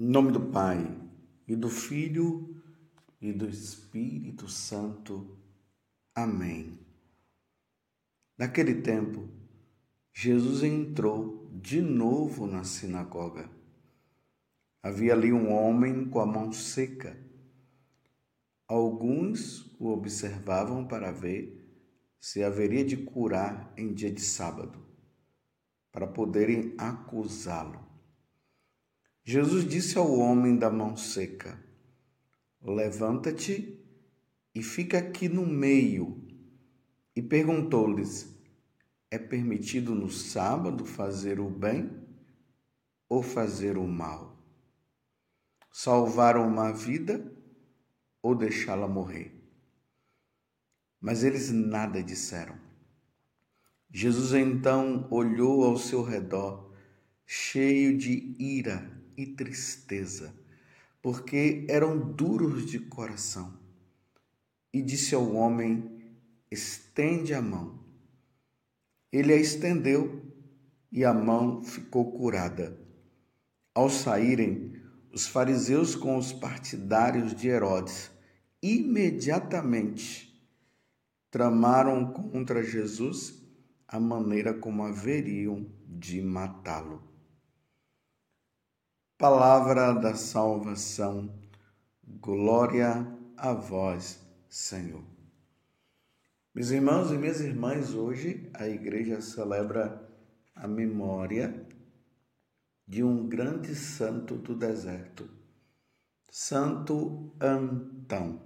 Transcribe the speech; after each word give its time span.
Em 0.00 0.06
nome 0.06 0.32
do 0.32 0.40
Pai, 0.40 0.98
e 1.46 1.54
do 1.54 1.68
Filho, 1.68 2.56
e 3.20 3.34
do 3.34 3.46
Espírito 3.46 4.48
Santo. 4.48 5.36
Amém. 6.14 6.78
Naquele 8.38 8.76
tempo, 8.76 9.28
Jesus 10.10 10.62
entrou 10.62 11.50
de 11.52 11.82
novo 11.82 12.46
na 12.46 12.64
sinagoga. 12.64 13.50
Havia 14.82 15.12
ali 15.12 15.34
um 15.34 15.52
homem 15.52 16.08
com 16.08 16.20
a 16.20 16.24
mão 16.24 16.50
seca. 16.50 17.14
Alguns 18.66 19.66
o 19.78 19.88
observavam 19.88 20.88
para 20.88 21.12
ver 21.12 21.78
se 22.18 22.42
haveria 22.42 22.86
de 22.86 22.96
curar 22.96 23.70
em 23.76 23.92
dia 23.92 24.10
de 24.10 24.22
sábado, 24.22 24.82
para 25.92 26.06
poderem 26.06 26.74
acusá-lo. 26.78 27.89
Jesus 29.22 29.68
disse 29.68 29.98
ao 29.98 30.18
homem 30.18 30.56
da 30.56 30.70
mão 30.70 30.96
seca: 30.96 31.62
Levanta-te 32.62 33.78
e 34.54 34.62
fica 34.62 34.98
aqui 34.98 35.28
no 35.28 35.46
meio. 35.46 36.26
E 37.14 37.22
perguntou-lhes: 37.22 38.34
É 39.10 39.18
permitido 39.18 39.94
no 39.94 40.10
sábado 40.10 40.84
fazer 40.84 41.38
o 41.38 41.50
bem 41.50 41.90
ou 43.08 43.22
fazer 43.22 43.76
o 43.76 43.86
mal? 43.86 44.38
Salvar 45.70 46.36
uma 46.36 46.72
vida 46.72 47.32
ou 48.22 48.34
deixá-la 48.34 48.88
morrer? 48.88 49.36
Mas 51.00 51.22
eles 51.22 51.50
nada 51.50 52.02
disseram. 52.02 52.58
Jesus 53.90 54.34
então 54.34 55.06
olhou 55.10 55.64
ao 55.64 55.76
seu 55.76 56.02
redor, 56.02 56.72
cheio 57.26 57.96
de 57.96 58.34
ira 58.38 58.99
e 59.20 59.26
tristeza, 59.26 60.34
porque 61.02 61.66
eram 61.68 61.98
duros 62.12 62.64
de 62.64 62.78
coração. 62.78 63.58
E 64.72 64.80
disse 64.80 65.14
ao 65.14 65.34
homem: 65.34 66.14
Estende 66.50 67.34
a 67.34 67.42
mão. 67.42 67.78
Ele 69.12 69.32
a 69.32 69.36
estendeu 69.36 70.22
e 70.90 71.04
a 71.04 71.12
mão 71.12 71.62
ficou 71.62 72.12
curada. 72.12 72.78
Ao 73.74 73.90
saírem, 73.90 74.80
os 75.12 75.26
fariseus 75.26 75.94
com 75.94 76.16
os 76.16 76.32
partidários 76.32 77.34
de 77.34 77.48
Herodes 77.48 78.10
imediatamente 78.62 80.30
tramaram 81.30 82.12
contra 82.12 82.62
Jesus 82.62 83.40
a 83.86 83.98
maneira 83.98 84.54
como 84.54 84.84
haveriam 84.84 85.66
de 85.86 86.22
matá-lo. 86.22 87.09
Palavra 89.20 89.92
da 89.92 90.14
salvação, 90.14 91.30
glória 92.22 93.06
a 93.36 93.52
vós, 93.52 94.18
Senhor. 94.48 95.04
Meus 96.54 96.70
irmãos 96.70 97.12
e 97.12 97.18
minhas 97.18 97.38
irmãs, 97.42 97.92
hoje 97.92 98.50
a 98.54 98.66
igreja 98.66 99.20
celebra 99.20 100.10
a 100.54 100.66
memória 100.66 101.68
de 102.88 103.04
um 103.04 103.28
grande 103.28 103.74
santo 103.74 104.36
do 104.36 104.54
deserto, 104.54 105.28
Santo 106.30 107.30
Antão. 107.38 108.40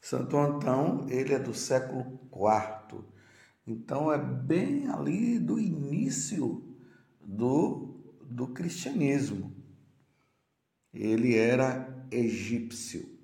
Santo 0.00 0.36
Antão, 0.36 1.08
ele 1.08 1.34
é 1.34 1.40
do 1.40 1.54
século 1.54 2.20
IV, 2.32 3.02
então 3.66 4.12
é 4.12 4.16
bem 4.16 4.86
ali 4.88 5.40
do 5.40 5.58
início 5.58 6.62
do 7.20 7.87
do 8.28 8.48
cristianismo. 8.48 9.54
Ele 10.92 11.36
era 11.36 12.06
egípcio. 12.10 13.18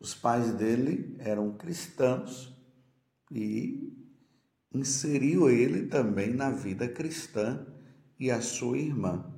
Os 0.00 0.14
pais 0.14 0.52
dele 0.52 1.16
eram 1.18 1.56
cristãos 1.56 2.56
e 3.30 3.92
inseriu 4.72 5.50
ele 5.50 5.86
também 5.86 6.32
na 6.32 6.50
vida 6.50 6.88
cristã 6.88 7.66
e 8.18 8.30
a 8.30 8.40
sua 8.40 8.78
irmã. 8.78 9.34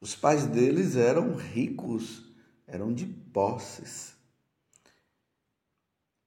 Os 0.00 0.16
pais 0.16 0.46
deles 0.46 0.96
eram 0.96 1.34
ricos, 1.36 2.34
eram 2.66 2.92
de 2.92 3.06
posses. 3.06 4.14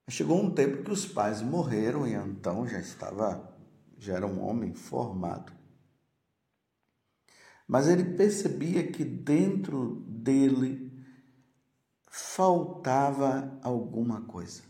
Chegou 0.08 0.42
um 0.42 0.50
tempo 0.50 0.82
que 0.82 0.90
os 0.90 1.04
pais 1.04 1.42
morreram 1.42 2.06
e 2.06 2.14
então 2.14 2.66
já 2.66 2.80
estava, 2.80 3.54
já 3.98 4.14
era 4.14 4.26
um 4.26 4.42
homem 4.42 4.72
formado. 4.72 5.57
Mas 7.68 7.86
ele 7.86 8.16
percebia 8.16 8.90
que 8.90 9.04
dentro 9.04 9.96
dele 10.08 10.90
faltava 12.10 13.60
alguma 13.62 14.22
coisa. 14.22 14.62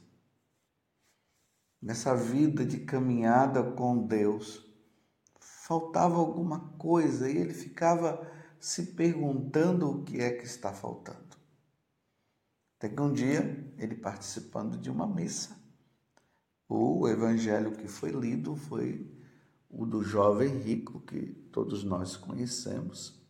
Nessa 1.80 2.16
vida 2.16 2.66
de 2.66 2.80
caminhada 2.80 3.62
com 3.62 4.04
Deus, 4.04 4.66
faltava 5.38 6.16
alguma 6.16 6.70
coisa 6.70 7.30
e 7.30 7.38
ele 7.38 7.54
ficava 7.54 8.28
se 8.58 8.94
perguntando 8.94 9.88
o 9.88 10.02
que 10.02 10.20
é 10.20 10.32
que 10.32 10.44
está 10.44 10.72
faltando. 10.72 11.36
Até 12.76 12.88
que 12.88 13.00
um 13.00 13.12
dia, 13.12 13.72
ele 13.78 13.94
participando 13.94 14.76
de 14.76 14.90
uma 14.90 15.06
missa, 15.06 15.56
o 16.68 17.06
evangelho 17.06 17.76
que 17.76 17.86
foi 17.86 18.10
lido 18.10 18.56
foi 18.56 19.17
o 19.68 19.84
do 19.84 20.02
jovem 20.02 20.58
rico, 20.58 21.00
que 21.00 21.26
todos 21.52 21.84
nós 21.84 22.16
conhecemos. 22.16 23.20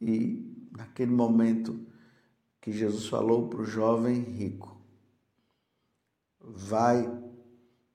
E 0.00 0.68
naquele 0.72 1.10
momento 1.10 1.86
que 2.60 2.72
Jesus 2.72 3.06
falou 3.06 3.48
para 3.48 3.60
o 3.60 3.64
jovem 3.64 4.20
rico: 4.20 4.80
Vai, 6.40 7.10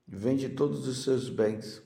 vende 0.07 0.50
todos 0.50 0.88
os 0.88 1.03
seus 1.03 1.29
bens 1.29 1.81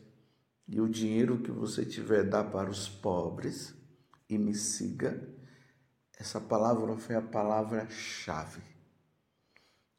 e 0.67 0.79
o 0.79 0.87
dinheiro 0.87 1.39
que 1.39 1.51
você 1.51 1.83
tiver 1.83 2.23
dá 2.23 2.43
para 2.43 2.69
os 2.69 2.87
pobres 2.87 3.73
e 4.29 4.37
me 4.37 4.53
siga. 4.53 5.27
Essa 6.17 6.39
palavra 6.39 6.95
foi 6.97 7.15
a 7.15 7.21
palavra-chave. 7.21 8.61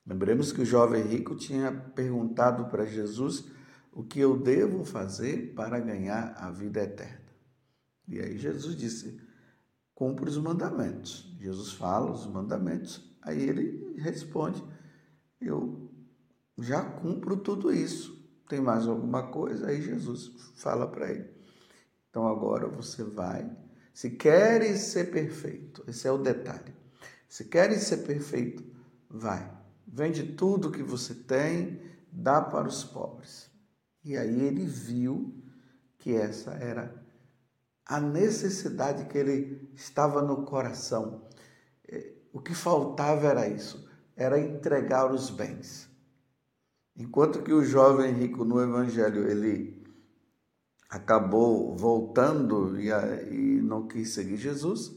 Lembremos 0.07 0.53
que 0.53 0.61
o 0.61 0.67
jovem 0.67 1.03
rico 1.03 1.35
tinha 1.35 1.73
perguntado 1.73 2.67
para 2.67 2.85
Jesus 2.85 3.51
o 3.93 4.05
que 4.05 4.21
eu 4.21 4.39
devo 4.39 4.85
fazer 4.85 5.55
para 5.55 5.81
ganhar 5.81 6.35
a 6.37 6.51
vida 6.51 6.83
eterna? 6.83 7.31
E 8.07 8.21
aí 8.21 8.39
Jesus 8.39 8.77
disse: 8.77 9.21
cumpre 9.95 10.29
os 10.29 10.39
mandamentos. 10.39 11.37
Jesus 11.39 11.73
fala 11.73 12.11
os 12.11 12.27
mandamentos, 12.27 13.15
aí 13.23 13.43
ele 13.43 13.95
responde: 13.99 14.63
eu 15.41 15.91
já 16.59 16.83
cumpro 16.83 17.37
tudo 17.37 17.73
isso. 17.73 18.19
Tem 18.49 18.61
mais 18.61 18.87
alguma 18.87 19.29
coisa? 19.29 19.69
Aí 19.69 19.81
Jesus 19.81 20.53
fala 20.57 20.87
para 20.87 21.11
ele: 21.11 21.29
então 22.09 22.27
agora 22.27 22.67
você 22.69 23.03
vai. 23.05 23.51
Se 23.93 24.11
queres 24.11 24.81
ser 24.81 25.11
perfeito, 25.11 25.85
esse 25.87 26.07
é 26.07 26.13
o 26.13 26.19
detalhe. 26.19 26.75
Se 27.29 27.45
queres 27.45 27.83
ser 27.83 27.99
perfeito, 27.99 28.65
vai. 29.09 29.51
Vende 29.87 30.35
tudo 30.35 30.71
que 30.71 30.83
você 30.83 31.15
tem, 31.15 31.81
dá 32.11 32.41
para 32.41 32.69
os 32.69 32.85
pobres. 32.85 33.50
E 34.05 34.17
aí 34.17 34.41
ele 34.41 34.65
viu 34.65 35.35
que 35.99 36.15
essa 36.15 36.53
era 36.53 37.01
a 37.85 38.01
necessidade 38.01 39.07
que 39.07 39.19
ele 39.19 39.71
estava 39.75 40.23
no 40.23 40.45
coração. 40.45 41.29
É, 41.89 42.13
o 42.33 42.41
que 42.41 42.55
faltava 42.55 43.27
era 43.27 43.49
isso, 43.49 43.89
era 44.17 44.39
entregar 44.39 45.13
os 45.13 45.29
bens. 45.29 45.91
Enquanto 46.97 47.43
que 47.43 47.53
o 47.53 47.65
jovem 47.65 48.13
rico 48.13 48.45
no 48.45 48.61
evangelho 48.61 49.29
ele 49.29 49.85
acabou 50.89 51.77
voltando 51.77 52.81
e, 52.81 52.89
e 52.89 53.61
não 53.63 53.87
quis 53.87 54.11
seguir 54.11 54.37
Jesus, 54.37 54.97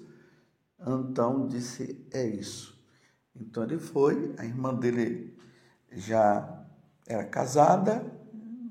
então 0.80 1.48
disse 1.48 2.06
é 2.12 2.26
isso. 2.26 2.74
Então 3.36 3.64
ele 3.64 3.80
foi, 3.80 4.34
a 4.38 4.46
irmã 4.46 4.74
dele 4.74 5.36
já 5.92 6.66
era 7.08 7.26
casada, 7.26 8.06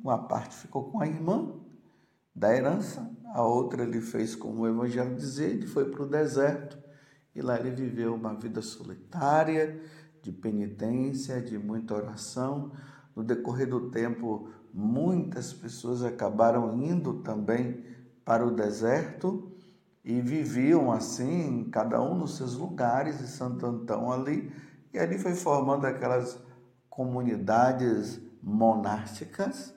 uma 0.02 0.18
parte 0.18 0.56
ficou 0.56 0.90
com 0.90 1.00
a 1.00 1.06
irmã 1.06 1.54
da 2.34 2.54
herança, 2.54 3.08
a 3.26 3.42
outra 3.42 3.84
ele 3.84 4.00
fez 4.00 4.34
como 4.34 4.62
o 4.62 4.68
Evangelho 4.68 5.14
dizia, 5.14 5.46
ele 5.46 5.66
foi 5.66 5.90
para 5.90 6.02
o 6.02 6.08
deserto 6.08 6.78
e 7.34 7.40
lá 7.40 7.58
ele 7.58 7.70
viveu 7.70 8.14
uma 8.14 8.34
vida 8.34 8.60
solitária, 8.60 9.80
de 10.20 10.32
penitência, 10.32 11.40
de 11.40 11.58
muita 11.58 11.94
oração. 11.94 12.72
No 13.14 13.22
decorrer 13.22 13.68
do 13.68 13.90
tempo, 13.90 14.48
muitas 14.72 15.52
pessoas 15.52 16.02
acabaram 16.02 16.80
indo 16.82 17.22
também 17.22 17.84
para 18.24 18.46
o 18.46 18.50
deserto 18.54 19.52
e 20.04 20.20
viviam 20.20 20.92
assim, 20.92 21.68
cada 21.70 22.00
um 22.02 22.14
nos 22.14 22.36
seus 22.36 22.54
lugares, 22.54 23.20
e 23.20 23.26
Santo 23.26 23.64
Antão 23.64 24.12
ali, 24.12 24.52
e 24.92 24.98
ali 24.98 25.18
foi 25.18 25.34
formando 25.34 25.86
aquelas 25.86 26.38
comunidades 26.88 28.20
monásticas 28.42 29.74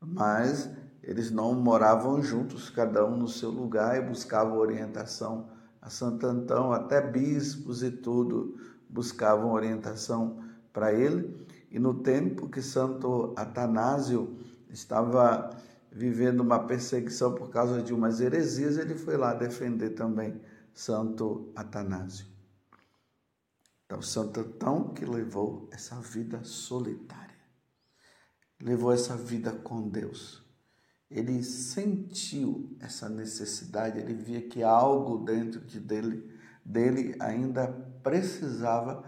mas 0.00 0.70
eles 1.02 1.30
não 1.30 1.54
moravam 1.54 2.22
juntos, 2.22 2.70
cada 2.70 3.04
um 3.04 3.16
no 3.16 3.28
seu 3.28 3.50
lugar 3.50 3.96
e 3.96 4.06
buscavam 4.06 4.58
orientação 4.58 5.48
a 5.80 5.88
Santo 5.88 6.26
Antão, 6.26 6.72
até 6.72 7.00
bispos 7.00 7.82
e 7.82 7.90
tudo 7.90 8.58
buscavam 8.88 9.52
orientação 9.52 10.42
para 10.72 10.92
ele. 10.92 11.46
E 11.70 11.78
no 11.78 11.94
tempo 12.02 12.48
que 12.48 12.60
Santo 12.60 13.32
Atanásio 13.36 14.36
estava 14.68 15.50
vivendo 15.90 16.40
uma 16.40 16.60
perseguição 16.66 17.34
por 17.34 17.50
causa 17.50 17.82
de 17.82 17.92
umas 17.92 18.20
heresias, 18.20 18.76
ele 18.76 18.94
foi 18.94 19.16
lá 19.16 19.34
defender 19.34 19.90
também 19.90 20.40
Santo 20.74 21.50
Atanásio. 21.56 22.26
Então, 23.86 24.00
Santo 24.00 24.40
Antão 24.40 24.88
que 24.90 25.04
levou 25.04 25.68
essa 25.72 25.96
vida 25.96 26.44
solitária, 26.44 27.29
levou 28.60 28.92
essa 28.92 29.16
vida 29.16 29.52
com 29.52 29.88
Deus. 29.88 30.42
Ele 31.10 31.42
sentiu 31.42 32.76
essa 32.78 33.08
necessidade, 33.08 33.98
ele 33.98 34.14
via 34.14 34.42
que 34.42 34.62
algo 34.62 35.24
dentro 35.24 35.60
de 35.60 35.80
dele, 35.80 36.30
dele 36.64 37.16
ainda 37.18 37.66
precisava 38.02 39.04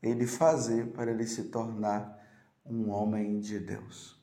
ele 0.00 0.26
fazer 0.26 0.92
para 0.92 1.10
ele 1.10 1.26
se 1.26 1.44
tornar 1.44 2.18
um 2.64 2.90
homem 2.90 3.40
de 3.40 3.58
Deus. 3.58 4.20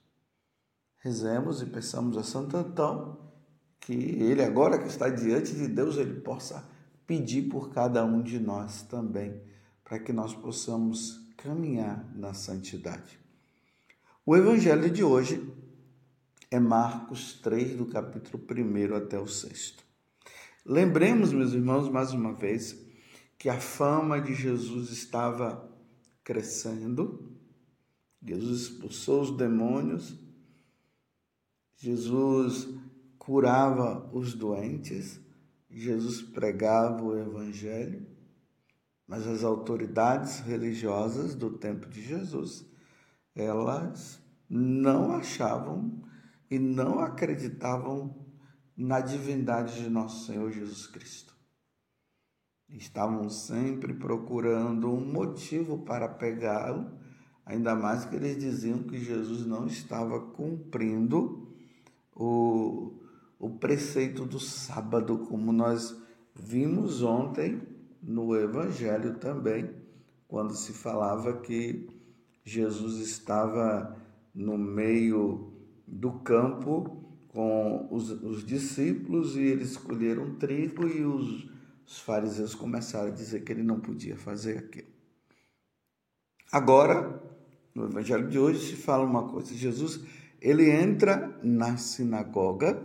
Rezemos 0.99 1.61
e 1.61 1.65
peçamos 1.65 2.17
a 2.17 2.23
Santo 2.23 2.55
Antão 2.55 3.29
que 3.79 3.93
ele, 3.93 4.43
agora 4.43 4.77
que 4.77 4.87
está 4.87 5.09
diante 5.09 5.55
de 5.55 5.67
Deus, 5.67 5.97
ele 5.97 6.19
possa 6.21 6.69
pedir 7.07 7.49
por 7.49 7.69
cada 7.69 8.03
um 8.05 8.21
de 8.21 8.39
nós 8.39 8.83
também, 8.83 9.41
para 9.83 9.99
que 9.99 10.13
nós 10.13 10.33
possamos 10.35 11.27
caminhar 11.37 12.05
na 12.13 12.33
santidade. 12.33 13.19
O 14.31 14.37
evangelho 14.37 14.91
de 14.91 15.03
hoje 15.03 15.51
é 16.51 16.59
Marcos 16.59 17.33
3, 17.41 17.75
do 17.75 17.87
capítulo 17.87 18.39
1 18.39 18.95
até 18.95 19.19
o 19.19 19.25
6. 19.25 19.75
Lembremos, 20.63 21.33
meus 21.33 21.51
irmãos, 21.51 21.89
mais 21.89 22.13
uma 22.13 22.31
vez, 22.31 22.79
que 23.39 23.49
a 23.49 23.59
fama 23.59 24.21
de 24.21 24.35
Jesus 24.35 24.91
estava 24.91 25.67
crescendo, 26.23 27.35
Jesus 28.21 28.61
expulsou 28.61 29.21
os 29.21 29.35
demônios. 29.35 30.15
Jesus 31.75 32.69
curava 33.17 34.11
os 34.13 34.35
doentes, 34.35 35.19
Jesus 35.71 36.21
pregava 36.21 37.03
o 37.03 37.17
Evangelho, 37.17 38.05
mas 39.07 39.25
as 39.25 39.43
autoridades 39.43 40.41
religiosas 40.41 41.33
do 41.33 41.49
tempo 41.49 41.89
de 41.89 42.03
Jesus, 42.03 42.69
elas 43.35 44.21
não 44.49 45.11
achavam 45.11 46.01
e 46.49 46.57
não 46.57 46.99
acreditavam 46.99 48.25
na 48.75 48.99
divindade 48.99 49.81
de 49.81 49.89
nosso 49.89 50.25
Senhor 50.25 50.51
Jesus 50.51 50.87
Cristo. 50.87 51.35
Estavam 52.69 53.29
sempre 53.29 53.93
procurando 53.93 54.91
um 54.91 55.03
motivo 55.03 55.79
para 55.79 56.07
pegá-lo, 56.07 56.91
ainda 57.45 57.75
mais 57.75 58.05
que 58.05 58.15
eles 58.15 58.37
diziam 58.37 58.83
que 58.83 58.97
Jesus 58.97 59.45
não 59.45 59.65
estava 59.65 60.19
cumprindo 60.19 61.53
o, 62.15 62.99
o 63.39 63.49
preceito 63.57 64.25
do 64.25 64.39
sábado, 64.39 65.19
como 65.27 65.51
nós 65.51 65.95
vimos 66.35 67.01
ontem 67.01 67.61
no 68.01 68.35
Evangelho 68.35 69.15
também, 69.15 69.75
quando 70.27 70.53
se 70.53 70.73
falava 70.73 71.41
que 71.41 71.98
Jesus 72.49 72.97
estava 72.99 73.95
no 74.33 74.57
meio 74.57 75.53
do 75.87 76.13
campo 76.19 77.05
com 77.27 77.87
os, 77.91 78.09
os 78.09 78.43
discípulos 78.43 79.35
e 79.35 79.41
eles 79.41 79.71
escolheram 79.71 80.35
trigo 80.35 80.87
e 80.87 81.05
os, 81.05 81.47
os 81.85 81.99
fariseus 81.99 82.55
começaram 82.55 83.09
a 83.09 83.13
dizer 83.13 83.43
que 83.43 83.51
ele 83.51 83.63
não 83.63 83.79
podia 83.79 84.17
fazer 84.17 84.57
aquilo. 84.57 84.87
Agora, 86.51 87.21
no 87.75 87.85
Evangelho 87.85 88.27
de 88.27 88.39
hoje, 88.39 88.71
se 88.71 88.75
fala 88.75 89.05
uma 89.05 89.29
coisa: 89.29 89.53
Jesus 89.53 90.03
ele 90.41 90.69
entra 90.71 91.39
na 91.43 91.77
sinagoga. 91.77 92.83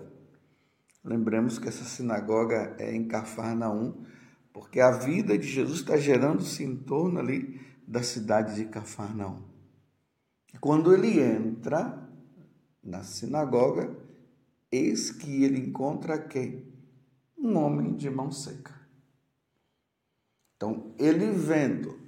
Lembremos 1.02 1.58
que 1.58 1.68
essa 1.68 1.84
sinagoga 1.84 2.76
é 2.78 2.94
em 2.94 3.08
Cafarnaum, 3.08 4.04
porque 4.52 4.80
a 4.80 4.90
vida 4.90 5.38
de 5.38 5.48
Jesus 5.48 5.80
está 5.80 5.96
gerando-se 5.96 6.62
em 6.62 6.76
torno 6.76 7.18
ali 7.18 7.60
da 7.86 8.02
cidade 8.02 8.54
de 8.56 8.66
Cafarnaum. 8.66 9.53
Quando 10.60 10.94
ele 10.94 11.20
entra 11.20 12.02
na 12.82 13.02
sinagoga, 13.02 13.96
eis 14.70 15.10
que 15.10 15.44
ele 15.44 15.58
encontra 15.58 16.18
quem? 16.18 16.72
Um 17.36 17.56
homem 17.56 17.94
de 17.94 18.08
mão 18.08 18.30
seca. 18.30 18.72
Então, 20.56 20.94
ele 20.98 21.30
vendo 21.30 21.98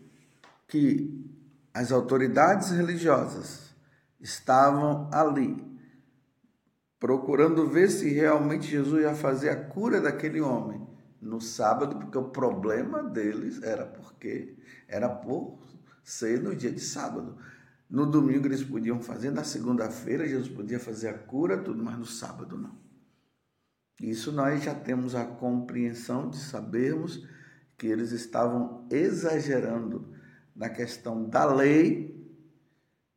que 0.67 1.25
as 1.73 1.93
autoridades 1.93 2.71
religiosas 2.71 3.75
estavam 4.19 5.11
ali, 5.13 5.63
procurando 6.99 7.69
ver 7.69 7.91
se 7.91 8.09
realmente 8.09 8.67
Jesus 8.67 9.03
ia 9.03 9.15
fazer 9.15 9.51
a 9.51 9.65
cura 9.65 10.01
daquele 10.01 10.41
homem 10.41 10.87
no 11.21 11.41
sábado, 11.41 11.97
porque 11.99 12.17
o 12.17 12.31
problema 12.31 13.03
deles 13.03 13.63
era 13.63 13.85
porque 13.85 14.57
era 14.89 15.09
por 15.09 15.59
ser 16.03 16.41
no 16.41 16.55
dia 16.55 16.73
de 16.73 16.81
sábado. 16.81 17.37
No 17.89 18.05
domingo 18.05 18.47
eles 18.47 18.65
podiam 18.65 19.01
fazer, 19.01 19.31
na 19.31 19.45
segunda-feira 19.45 20.27
Jesus 20.27 20.49
podia 20.49 20.81
fazer 20.81 21.09
a 21.09 21.19
cura, 21.19 21.63
tudo, 21.63 21.83
mas 21.83 21.99
no 21.99 22.07
sábado 22.07 22.59
não. 22.59 22.77
Isso 24.01 24.33
nós 24.33 24.63
já 24.63 24.75
temos 24.75 25.15
a 25.15 25.25
compreensão 25.25 26.29
de 26.29 26.39
sabermos 26.39 27.27
que 27.79 27.87
eles 27.87 28.13
estavam 28.13 28.87
exagerando 28.91 30.13
na 30.55 30.69
questão 30.69 31.29
da 31.29 31.45
lei 31.45 32.17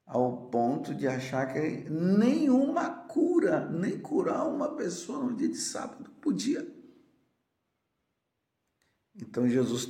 ao 0.05 0.49
ponto 0.49 0.93
de 0.93 1.07
achar 1.07 1.53
que 1.53 1.89
nenhuma 1.89 2.89
cura, 2.89 3.69
nem 3.69 3.99
curar 3.99 4.47
uma 4.47 4.75
pessoa 4.75 5.23
no 5.23 5.35
dia 5.35 5.47
de 5.47 5.57
sábado 5.57 6.09
podia. 6.21 6.67
Então 9.15 9.47
Jesus 9.47 9.87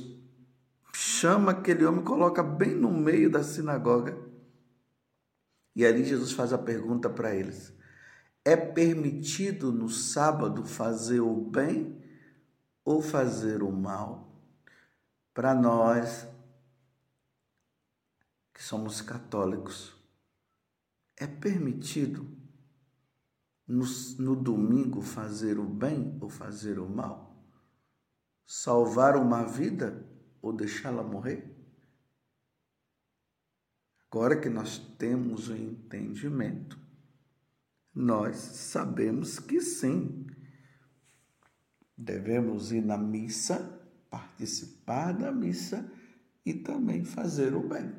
chama 0.92 1.52
aquele 1.52 1.84
homem, 1.84 2.04
coloca 2.04 2.42
bem 2.42 2.74
no 2.74 2.90
meio 2.90 3.30
da 3.30 3.42
sinagoga. 3.42 4.29
E 5.80 5.86
ali 5.86 6.04
Jesus 6.04 6.32
faz 6.32 6.52
a 6.52 6.58
pergunta 6.58 7.08
para 7.08 7.34
eles: 7.34 7.72
É 8.44 8.54
permitido 8.54 9.72
no 9.72 9.88
sábado 9.88 10.62
fazer 10.62 11.20
o 11.20 11.34
bem 11.34 11.98
ou 12.84 13.00
fazer 13.00 13.62
o 13.62 13.72
mal? 13.72 14.30
Para 15.32 15.54
nós 15.54 16.28
que 18.52 18.62
somos 18.62 19.00
católicos, 19.00 19.96
é 21.16 21.26
permitido 21.26 22.30
no, 23.66 23.86
no 24.18 24.36
domingo 24.36 25.00
fazer 25.00 25.58
o 25.58 25.64
bem 25.64 26.18
ou 26.20 26.28
fazer 26.28 26.78
o 26.78 26.86
mal? 26.86 27.42
Salvar 28.46 29.16
uma 29.16 29.44
vida 29.44 30.06
ou 30.42 30.52
deixá-la 30.52 31.02
morrer? 31.02 31.49
Agora 34.12 34.40
que 34.40 34.48
nós 34.48 34.78
temos 34.98 35.48
o 35.48 35.54
entendimento, 35.54 36.76
nós 37.94 38.36
sabemos 38.36 39.38
que 39.38 39.60
sim, 39.60 40.26
devemos 41.96 42.72
ir 42.72 42.84
na 42.84 42.98
missa, 42.98 43.80
participar 44.10 45.12
da 45.12 45.30
missa 45.30 45.88
e 46.44 46.52
também 46.52 47.04
fazer 47.04 47.54
o 47.54 47.68
bem. 47.68 47.94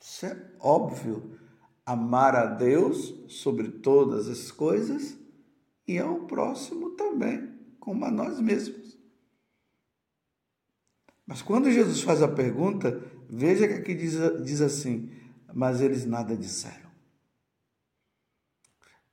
Isso 0.00 0.26
é 0.26 0.54
óbvio. 0.60 1.36
Amar 1.84 2.36
a 2.36 2.46
Deus 2.46 3.14
sobre 3.28 3.68
todas 3.68 4.28
as 4.28 4.52
coisas 4.52 5.18
e 5.86 5.98
ao 5.98 6.26
próximo 6.26 6.90
também, 6.90 7.58
como 7.80 8.04
a 8.04 8.10
nós 8.10 8.38
mesmos. 8.38 8.96
Mas 11.26 11.42
quando 11.42 11.70
Jesus 11.70 12.02
faz 12.02 12.22
a 12.22 12.28
pergunta, 12.28 13.17
veja 13.28 13.68
que 13.68 13.74
aqui 13.74 13.94
diz, 13.94 14.14
diz 14.44 14.60
assim: 14.60 15.10
Mas 15.52 15.80
eles 15.80 16.04
nada 16.04 16.36
disseram. 16.36 16.88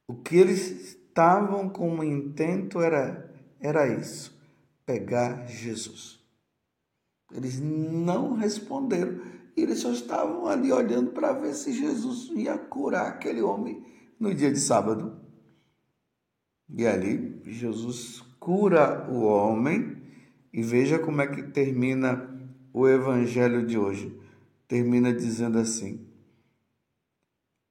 O 0.07 0.15
que 0.15 0.37
eles 0.37 0.69
estavam 0.87 1.69
como 1.69 2.03
intento 2.03 2.81
era, 2.81 3.33
era 3.59 3.87
isso: 3.87 4.37
pegar 4.85 5.47
Jesus. 5.47 6.19
Eles 7.31 7.59
não 7.59 8.33
responderam. 8.33 9.19
E 9.57 9.61
eles 9.61 9.79
só 9.79 9.91
estavam 9.91 10.47
ali 10.47 10.71
olhando 10.71 11.11
para 11.11 11.31
ver 11.31 11.53
se 11.53 11.71
Jesus 11.71 12.29
ia 12.35 12.57
curar 12.57 13.07
aquele 13.07 13.41
homem 13.41 13.85
no 14.19 14.33
dia 14.33 14.51
de 14.51 14.59
sábado. 14.59 15.17
E 16.69 16.85
ali 16.85 17.41
Jesus 17.45 18.21
cura 18.39 19.09
o 19.09 19.23
homem 19.23 20.03
e 20.51 20.61
veja 20.61 20.99
como 20.99 21.21
é 21.21 21.27
que 21.27 21.43
termina 21.43 22.34
o 22.75 22.89
evangelho 22.89 23.65
de 23.65 23.79
hoje. 23.79 24.13
Termina 24.67 25.13
dizendo 25.13 25.57
assim: 25.57 26.05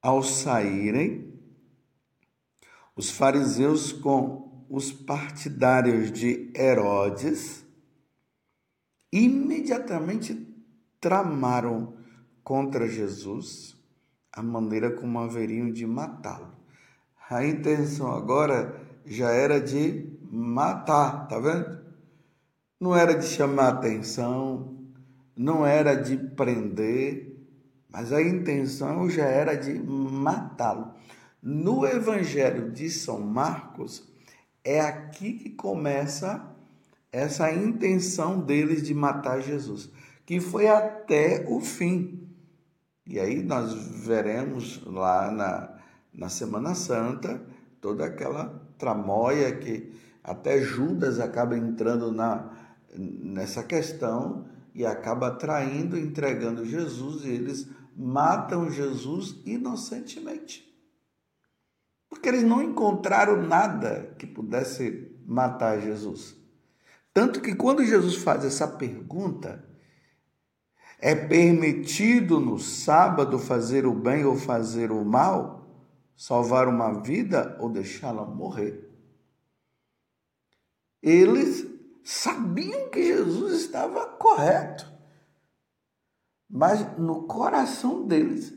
Ao 0.00 0.23
saírem, 0.23 1.32
Os 2.96 3.11
fariseus 3.11 3.92
com 3.92 4.64
os 4.70 4.92
partidários 4.92 6.12
de 6.12 6.52
Herodes 6.56 7.66
imediatamente 9.12 10.46
tramaram 11.00 11.96
contra 12.44 12.88
Jesus 12.88 13.76
a 14.32 14.42
maneira 14.42 14.92
como 14.92 15.18
haveriam 15.18 15.73
de 15.73 15.84
matá-lo. 15.84 16.54
A 17.28 17.44
intenção 17.44 18.12
agora 18.12 18.80
já 19.04 19.30
era 19.30 19.61
de 19.61 20.08
matar, 20.30 21.26
tá 21.26 21.38
vendo? 21.40 21.84
Não 22.80 22.94
era 22.94 23.14
de 23.14 23.26
chamar 23.26 23.70
atenção, 23.70 24.74
não 25.36 25.66
era 25.66 25.94
de 25.94 26.16
prender, 26.16 27.36
mas 27.90 28.12
a 28.12 28.22
intenção 28.22 29.08
já 29.08 29.24
era 29.24 29.54
de 29.54 29.72
matá-lo. 29.78 30.94
No 31.42 31.86
Evangelho 31.86 32.70
de 32.70 32.88
São 32.90 33.20
Marcos, 33.20 34.08
é 34.64 34.80
aqui 34.80 35.34
que 35.34 35.50
começa 35.50 36.54
essa 37.12 37.52
intenção 37.52 38.40
deles 38.40 38.82
de 38.82 38.94
matar 38.94 39.40
Jesus, 39.40 39.90
que 40.24 40.40
foi 40.40 40.66
até 40.68 41.44
o 41.48 41.60
fim. 41.60 42.28
E 43.06 43.20
aí 43.20 43.42
nós 43.42 43.74
veremos 44.04 44.82
lá 44.86 45.30
na, 45.30 45.78
na 46.12 46.28
Semana 46.28 46.74
Santa 46.74 47.40
toda 47.80 48.06
aquela 48.06 48.60
tramóia 48.78 49.54
que 49.56 49.92
até 50.24 50.60
Judas 50.62 51.20
acaba 51.20 51.56
entrando 51.56 52.10
na, 52.10 52.50
nessa 52.96 53.62
questão 53.62 54.46
e 54.75 54.85
acaba 54.85 55.31
traindo, 55.31 55.97
entregando 55.97 56.66
Jesus, 56.66 57.25
e 57.25 57.28
eles 57.28 57.69
matam 57.97 58.69
Jesus 58.71 59.40
inocentemente. 59.47 60.64
Porque 62.09 62.28
eles 62.28 62.43
não 62.43 62.61
encontraram 62.62 63.40
nada 63.40 64.14
que 64.19 64.26
pudesse 64.26 65.16
matar 65.25 65.81
Jesus. 65.81 66.37
Tanto 67.12 67.40
que 67.40 67.54
quando 67.54 67.85
Jesus 67.85 68.16
faz 68.16 68.45
essa 68.45 68.66
pergunta, 68.66 69.64
é 70.99 71.14
permitido 71.14 72.40
no 72.40 72.59
sábado 72.59 73.38
fazer 73.38 73.87
o 73.87 73.95
bem 73.95 74.25
ou 74.25 74.37
fazer 74.37 74.90
o 74.90 75.04
mal, 75.04 75.69
salvar 76.16 76.66
uma 76.66 77.00
vida 77.00 77.57
ou 77.61 77.69
deixá-la 77.69 78.25
morrer. 78.25 78.90
Eles 81.02 81.74
sabiam 82.04 82.90
que 82.90 83.02
Jesus 83.02 83.62
estava 83.62 84.06
correto, 84.18 84.92
mas 86.49 86.96
no 86.99 87.26
coração 87.26 88.06
deles, 88.06 88.54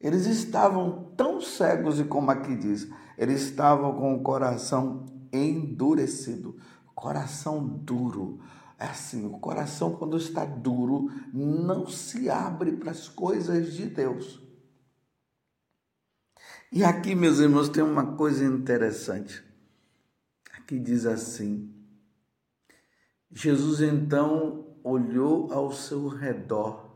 eles 0.00 0.26
estavam 0.26 1.12
tão 1.16 1.40
cegos 1.40 2.00
e 2.00 2.04
como 2.04 2.30
aqui 2.30 2.56
diz, 2.56 2.88
eles 3.16 3.42
estavam 3.42 3.94
com 3.94 4.14
o 4.14 4.22
coração 4.22 5.04
endurecido 5.32 6.56
coração 7.00 7.66
duro. 7.66 8.40
É 8.78 8.84
assim, 8.84 9.26
o 9.26 9.38
coração 9.38 9.96
quando 9.96 10.16
está 10.18 10.44
duro 10.44 11.10
não 11.32 11.86
se 11.86 12.28
abre 12.28 12.72
para 12.72 12.90
as 12.90 13.08
coisas 13.08 13.72
de 13.72 13.86
Deus. 13.86 14.40
E 16.70 16.84
aqui, 16.84 17.14
meus 17.14 17.38
irmãos, 17.38 17.68
tem 17.68 17.82
uma 17.82 18.16
coisa 18.16 18.44
interessante. 18.44 19.42
Aqui 20.52 20.78
diz 20.78 21.04
assim: 21.04 21.74
Jesus 23.30 23.80
então 23.80 24.76
olhou 24.82 25.52
ao 25.52 25.72
seu 25.72 26.08
redor, 26.08 26.90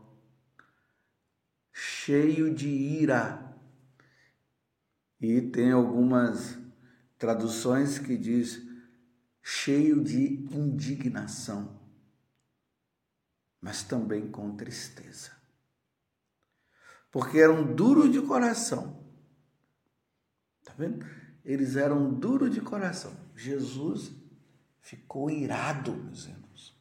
cheio 1.71 2.53
de 2.53 2.67
ira. 2.67 3.55
E 5.19 5.41
tem 5.41 5.71
algumas 5.71 6.57
traduções 7.17 7.97
que 7.97 8.17
diz 8.17 8.61
cheio 9.41 10.03
de 10.03 10.45
indignação, 10.51 11.79
mas 13.61 13.83
também 13.83 14.29
com 14.29 14.55
tristeza. 14.55 15.31
Porque 17.11 17.39
eram 17.39 17.73
duros 17.73 18.11
de 18.11 18.21
coração. 18.21 19.01
Tá 20.65 20.73
vendo? 20.77 21.05
Eles 21.45 21.77
eram 21.77 22.13
duros 22.13 22.53
de 22.53 22.59
coração. 22.59 23.15
Jesus 23.35 24.11
ficou 24.85 25.31
irado, 25.31 25.93
meus 25.93 26.25
irmãos. 26.27 26.79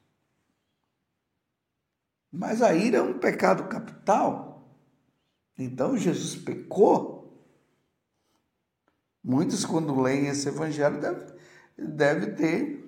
Mas 2.31 2.61
a 2.61 2.75
ira 2.75 2.99
é 2.99 3.03
um 3.03 3.19
pecado 3.19 3.67
capital. 3.67 4.69
Então 5.59 5.97
Jesus 5.97 6.37
pecou. 6.37 7.49
Muitos, 9.23 9.65
quando 9.65 9.99
leem 9.99 10.27
esse 10.27 10.49
evangelho, 10.49 11.01
devem 11.01 11.35
deve 11.79 12.33
ter 12.33 12.85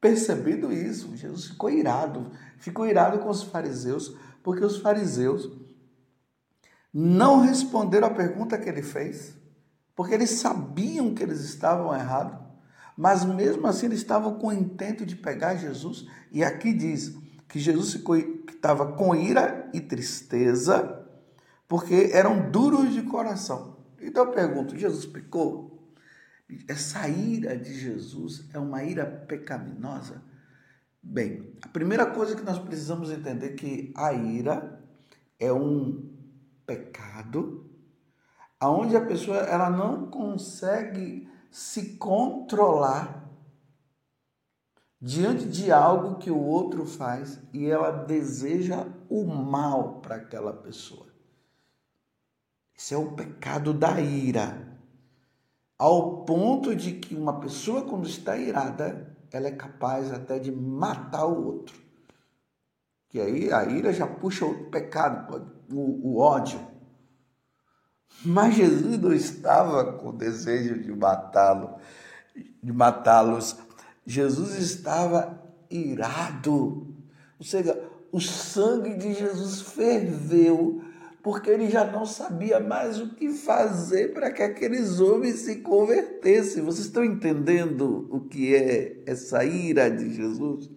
percebido 0.00 0.72
isso. 0.72 1.16
Jesus 1.16 1.46
ficou 1.46 1.68
irado, 1.68 2.30
ficou 2.56 2.86
irado 2.86 3.18
com 3.18 3.30
os 3.30 3.42
fariseus, 3.42 4.16
porque 4.44 4.64
os 4.64 4.78
fariseus 4.78 5.50
não 6.94 7.40
responderam 7.40 8.06
a 8.06 8.14
pergunta 8.14 8.58
que 8.58 8.68
ele 8.68 8.82
fez, 8.82 9.36
porque 9.96 10.14
eles 10.14 10.30
sabiam 10.30 11.14
que 11.14 11.22
eles 11.22 11.40
estavam 11.40 11.92
errados, 11.92 12.41
mas 12.96 13.24
mesmo 13.24 13.66
assim 13.66 13.86
eles 13.86 13.98
estavam 13.98 14.38
com 14.38 14.48
o 14.48 14.52
intento 14.52 15.04
de 15.04 15.16
pegar 15.16 15.56
Jesus, 15.56 16.06
e 16.30 16.42
aqui 16.42 16.72
diz 16.72 17.16
que 17.48 17.58
Jesus 17.58 18.00
estava 18.48 18.92
com 18.92 19.14
ira 19.14 19.68
e 19.72 19.80
tristeza, 19.80 21.06
porque 21.68 22.10
eram 22.12 22.50
duros 22.50 22.92
de 22.92 23.02
coração. 23.02 23.76
Então 24.00 24.24
eu 24.24 24.32
pergunto: 24.32 24.76
Jesus 24.76 25.06
pecou? 25.06 25.72
essa 26.68 27.08
ira 27.08 27.56
de 27.56 27.72
Jesus 27.72 28.44
é 28.52 28.58
uma 28.58 28.84
ira 28.84 29.06
pecaminosa? 29.06 30.22
Bem, 31.02 31.56
a 31.62 31.68
primeira 31.68 32.06
coisa 32.06 32.36
que 32.36 32.42
nós 32.42 32.58
precisamos 32.58 33.10
entender 33.10 33.46
é 33.46 33.52
que 33.54 33.92
a 33.96 34.12
ira 34.12 34.80
é 35.38 35.52
um 35.52 36.10
pecado 36.66 37.68
aonde 38.60 38.96
a 38.96 39.04
pessoa 39.04 39.38
ela 39.38 39.68
não 39.68 40.06
consegue 40.06 41.28
se 41.52 41.96
controlar 41.96 43.30
diante 45.00 45.46
de 45.46 45.70
algo 45.70 46.16
que 46.16 46.30
o 46.30 46.38
outro 46.38 46.86
faz 46.86 47.38
e 47.52 47.66
ela 47.66 47.90
deseja 47.90 48.86
o 49.08 49.24
mal 49.24 50.00
para 50.00 50.16
aquela 50.16 50.52
pessoa. 50.52 51.06
Esse 52.74 52.94
é 52.94 52.96
o 52.96 53.12
pecado 53.12 53.74
da 53.74 54.00
ira 54.00 54.72
ao 55.78 56.24
ponto 56.24 56.74
de 56.74 56.92
que 56.92 57.14
uma 57.14 57.40
pessoa, 57.40 57.82
quando 57.82 58.06
está 58.06 58.36
irada, 58.36 59.16
ela 59.30 59.48
é 59.48 59.52
capaz 59.52 60.12
até 60.12 60.38
de 60.38 60.52
matar 60.52 61.26
o 61.26 61.44
outro. 61.44 61.76
Que 63.08 63.20
aí 63.20 63.52
a 63.52 63.64
ira 63.64 63.92
já 63.92 64.06
puxa 64.06 64.46
o 64.46 64.70
pecado, 64.70 65.52
o, 65.70 66.12
o 66.12 66.18
ódio. 66.18 66.71
Mas 68.24 68.54
Jesus 68.54 68.98
não 68.98 69.12
estava 69.12 69.94
com 69.94 70.14
desejo 70.14 70.80
de 70.80 70.92
matá-lo, 70.92 71.76
de 72.62 72.72
matá-los. 72.72 73.56
Jesus 74.06 74.56
estava 74.58 75.42
irado. 75.70 76.86
Ou 77.38 77.44
seja, 77.44 77.78
o 78.12 78.20
sangue 78.20 78.94
de 78.94 79.14
Jesus 79.14 79.62
ferveu 79.62 80.82
porque 81.22 81.50
ele 81.50 81.70
já 81.70 81.84
não 81.84 82.04
sabia 82.04 82.58
mais 82.58 83.00
o 83.00 83.14
que 83.14 83.30
fazer 83.30 84.12
para 84.12 84.30
que 84.32 84.42
aqueles 84.42 84.98
homens 84.98 85.36
se 85.40 85.56
convertessem. 85.56 86.64
Vocês 86.64 86.86
estão 86.86 87.04
entendendo 87.04 88.08
o 88.10 88.20
que 88.20 88.54
é 88.54 88.96
essa 89.06 89.44
ira 89.44 89.88
de 89.88 90.12
Jesus? 90.12 90.68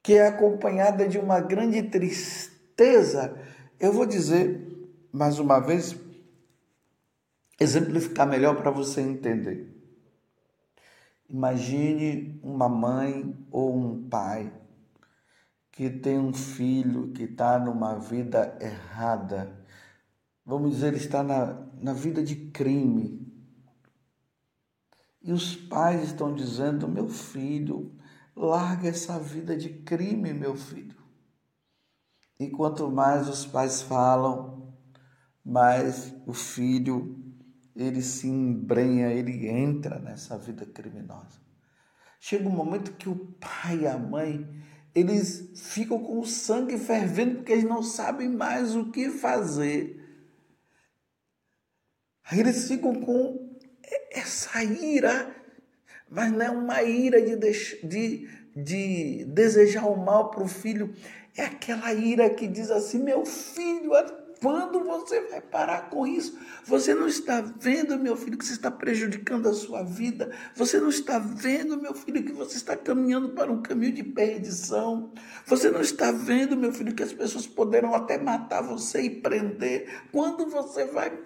Que 0.00 0.14
é 0.14 0.28
acompanhada 0.28 1.08
de 1.08 1.18
uma 1.18 1.40
grande 1.40 1.82
tristeza. 1.82 3.36
Eu 3.80 3.92
vou 3.92 4.06
dizer 4.06 4.63
mais 5.14 5.38
uma 5.38 5.60
vez, 5.60 5.94
exemplificar 7.60 8.26
melhor 8.26 8.56
para 8.56 8.72
você 8.72 9.00
entender. 9.00 9.72
Imagine 11.30 12.40
uma 12.42 12.68
mãe 12.68 13.32
ou 13.48 13.76
um 13.76 14.08
pai 14.08 14.52
que 15.70 15.88
tem 15.88 16.18
um 16.18 16.32
filho 16.32 17.12
que 17.12 17.22
está 17.22 17.60
numa 17.60 17.94
vida 17.94 18.58
errada, 18.60 19.56
vamos 20.44 20.72
dizer, 20.72 20.94
está 20.94 21.22
na, 21.22 21.64
na 21.80 21.92
vida 21.92 22.20
de 22.20 22.34
crime. 22.50 23.32
E 25.22 25.32
os 25.32 25.54
pais 25.54 26.02
estão 26.02 26.34
dizendo: 26.34 26.88
meu 26.88 27.08
filho, 27.08 27.92
larga 28.34 28.88
essa 28.88 29.16
vida 29.20 29.56
de 29.56 29.68
crime, 29.68 30.32
meu 30.32 30.56
filho. 30.56 30.96
E 32.38 32.50
quanto 32.50 32.90
mais 32.90 33.28
os 33.28 33.46
pais 33.46 33.80
falam, 33.80 34.53
mais 35.44 36.14
o 36.26 36.32
filho 36.32 37.20
ele 37.76 38.00
se 38.02 38.28
embrenha, 38.28 39.12
ele 39.12 39.48
entra 39.48 39.98
nessa 39.98 40.38
vida 40.38 40.64
criminosa. 40.64 41.42
Chega 42.20 42.48
um 42.48 42.52
momento 42.52 42.92
que 42.92 43.08
o 43.08 43.16
pai 43.16 43.80
e 43.80 43.86
a 43.86 43.98
mãe 43.98 44.48
eles 44.94 45.50
ficam 45.56 45.98
com 45.98 46.20
o 46.20 46.26
sangue 46.26 46.78
fervendo 46.78 47.36
porque 47.36 47.52
eles 47.52 47.64
não 47.64 47.82
sabem 47.82 48.28
mais 48.28 48.76
o 48.76 48.92
que 48.92 49.10
fazer. 49.10 50.00
Aí 52.24 52.38
eles 52.38 52.68
ficam 52.68 52.94
com 52.94 53.58
essa 54.12 54.62
ira, 54.62 55.34
mas 56.08 56.32
não 56.32 56.42
é 56.42 56.50
uma 56.50 56.82
ira 56.82 57.20
de, 57.20 57.36
de, 57.86 58.28
de 58.56 59.24
desejar 59.26 59.86
o 59.86 59.96
mal 59.96 60.30
para 60.30 60.44
o 60.44 60.48
filho, 60.48 60.94
é 61.36 61.44
aquela 61.44 61.92
ira 61.92 62.30
que 62.30 62.46
diz 62.46 62.70
assim: 62.70 63.02
meu 63.02 63.26
filho, 63.26 63.94
quando 64.44 64.84
você 64.84 65.22
vai 65.22 65.40
parar 65.40 65.88
com 65.88 66.06
isso? 66.06 66.38
Você 66.66 66.94
não 66.94 67.08
está 67.08 67.40
vendo, 67.40 67.98
meu 67.98 68.14
filho, 68.14 68.36
que 68.36 68.44
você 68.44 68.52
está 68.52 68.70
prejudicando 68.70 69.48
a 69.48 69.54
sua 69.54 69.82
vida? 69.82 70.30
Você 70.54 70.78
não 70.78 70.90
está 70.90 71.18
vendo, 71.18 71.80
meu 71.80 71.94
filho, 71.94 72.22
que 72.22 72.32
você 72.32 72.58
está 72.58 72.76
caminhando 72.76 73.30
para 73.30 73.50
um 73.50 73.62
caminho 73.62 73.94
de 73.94 74.02
perdição? 74.02 75.14
Você 75.46 75.70
não 75.70 75.80
está 75.80 76.12
vendo, 76.12 76.58
meu 76.58 76.74
filho, 76.74 76.94
que 76.94 77.02
as 77.02 77.14
pessoas 77.14 77.46
poderão 77.46 77.94
até 77.94 78.18
matar 78.18 78.60
você 78.60 79.00
e 79.00 79.08
prender? 79.22 80.02
Quando 80.12 80.44
você 80.50 80.84
vai 80.84 81.18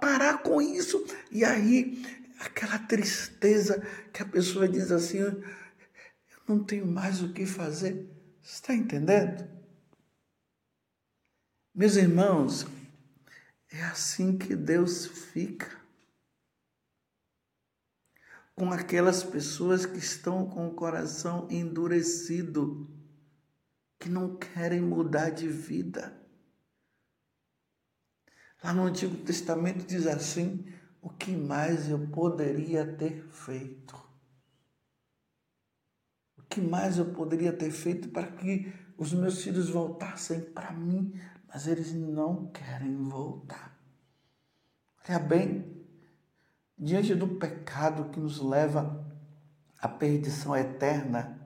parar 0.00 0.38
com 0.38 0.62
isso? 0.62 1.04
E 1.30 1.44
aí, 1.44 2.02
aquela 2.40 2.78
tristeza 2.78 3.86
que 4.14 4.22
a 4.22 4.26
pessoa 4.26 4.66
diz 4.66 4.90
assim: 4.90 5.18
eu 5.18 5.42
não 6.48 6.64
tenho 6.64 6.86
mais 6.86 7.22
o 7.22 7.34
que 7.34 7.44
fazer. 7.44 8.08
Você 8.40 8.54
está 8.54 8.74
entendendo? 8.74 9.59
Meus 11.72 11.94
irmãos, 11.94 12.66
é 13.70 13.80
assim 13.84 14.36
que 14.36 14.56
Deus 14.56 15.06
fica 15.06 15.80
com 18.56 18.72
aquelas 18.72 19.22
pessoas 19.22 19.86
que 19.86 19.98
estão 19.98 20.50
com 20.50 20.66
o 20.66 20.74
coração 20.74 21.46
endurecido, 21.48 22.90
que 24.00 24.08
não 24.08 24.36
querem 24.36 24.80
mudar 24.80 25.30
de 25.30 25.46
vida. 25.46 26.20
Lá 28.64 28.72
no 28.72 28.82
Antigo 28.82 29.16
Testamento 29.18 29.86
diz 29.86 30.08
assim: 30.08 30.66
o 31.00 31.08
que 31.08 31.30
mais 31.30 31.88
eu 31.88 32.08
poderia 32.08 32.84
ter 32.96 33.24
feito? 33.28 33.94
O 36.36 36.42
que 36.42 36.60
mais 36.60 36.98
eu 36.98 37.12
poderia 37.12 37.52
ter 37.52 37.70
feito 37.70 38.08
para 38.08 38.26
que 38.26 38.72
os 38.98 39.14
meus 39.14 39.42
filhos 39.42 39.70
voltassem 39.70 40.42
para 40.42 40.72
mim, 40.72 41.18
mas 41.52 41.66
eles 41.66 41.92
não 41.92 42.46
querem 42.46 42.96
voltar. 42.96 43.76
Olha 45.08 45.18
bem, 45.18 45.84
diante 46.78 47.14
do 47.14 47.26
pecado 47.26 48.10
que 48.10 48.20
nos 48.20 48.40
leva 48.40 49.04
à 49.80 49.88
perdição 49.88 50.56
eterna, 50.56 51.40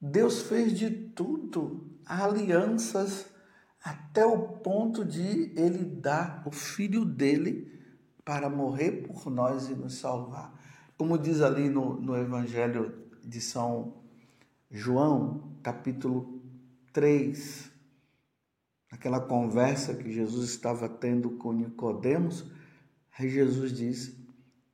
Deus 0.00 0.42
fez 0.42 0.76
de 0.76 0.90
tudo, 0.90 1.98
alianças, 2.04 3.26
até 3.82 4.26
o 4.26 4.56
ponto 4.58 5.04
de 5.04 5.52
ele 5.56 5.84
dar 5.84 6.42
o 6.44 6.50
filho 6.50 7.04
dele 7.04 7.72
para 8.24 8.50
morrer 8.50 9.06
por 9.06 9.30
nós 9.30 9.68
e 9.68 9.74
nos 9.74 9.94
salvar. 9.94 10.52
Como 10.98 11.16
diz 11.16 11.40
ali 11.40 11.68
no, 11.68 12.00
no 12.00 12.16
Evangelho 12.16 13.06
de 13.22 13.40
São 13.40 14.02
João, 14.68 15.56
capítulo 15.62 16.42
3, 16.92 17.75
aquela 18.96 19.20
conversa 19.20 19.94
que 19.94 20.10
Jesus 20.10 20.50
estava 20.50 20.88
tendo 20.88 21.30
com 21.30 21.52
Nicodemos, 21.52 22.44
aí 23.16 23.28
Jesus 23.28 23.72
diz: 23.72 24.16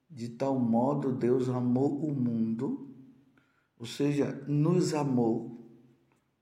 de 0.08 0.28
tal 0.28 0.58
modo 0.58 1.12
Deus 1.12 1.48
amou 1.48 2.04
o 2.04 2.14
mundo, 2.14 2.88
ou 3.78 3.84
seja, 3.84 4.42
nos 4.46 4.94
amou. 4.94 5.58